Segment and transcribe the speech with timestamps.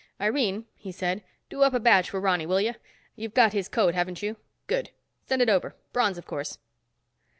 [0.19, 2.73] "Irene," he said, "do up a badge for Ronny, will you?
[3.15, 4.35] You've got his code, haven't you?
[4.65, 4.89] Good.
[5.27, 5.75] Send it over.
[5.93, 6.57] Bronze, of course."